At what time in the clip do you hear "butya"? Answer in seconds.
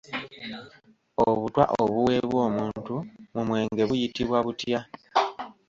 4.45-4.79